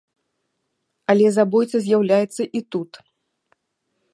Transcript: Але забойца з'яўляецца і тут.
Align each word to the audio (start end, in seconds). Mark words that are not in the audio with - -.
Але 1.13 1.27
забойца 1.37 1.77
з'яўляецца 1.89 2.43
і 2.61 2.63
тут. 2.77 2.91